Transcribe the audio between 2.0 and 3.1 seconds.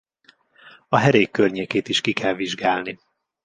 ki kell vizsgálni.